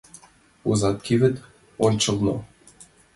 [0.69, 1.35] Озаҥ кевыт
[1.85, 2.35] ончылно.